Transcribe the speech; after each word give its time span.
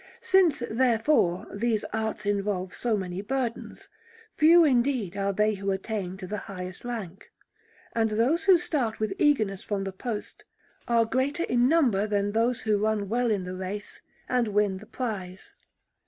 Since, 0.23 0.63
therefore, 0.67 1.45
these 1.53 1.83
arts 1.93 2.25
involve 2.25 2.73
so 2.73 2.97
many 2.97 3.21
burdens, 3.21 3.87
few, 4.35 4.65
indeed, 4.65 5.15
are 5.15 5.31
they 5.31 5.53
who 5.53 5.69
attain 5.69 6.17
to 6.17 6.25
the 6.25 6.39
highest 6.49 6.83
rank; 6.83 7.31
and 7.93 8.09
those 8.09 8.45
who 8.45 8.57
start 8.57 8.99
with 8.99 9.13
eagerness 9.19 9.61
from 9.61 9.83
the 9.83 9.93
post 9.93 10.43
are 10.87 11.05
greater 11.05 11.43
in 11.43 11.69
number 11.69 12.07
than 12.07 12.31
those 12.31 12.61
who 12.61 12.79
run 12.83 13.09
well 13.09 13.29
in 13.29 13.43
the 13.43 13.53
race 13.55 14.01
and 14.27 14.47
win 14.47 14.77
the 14.77 14.87
prize. 14.87 15.53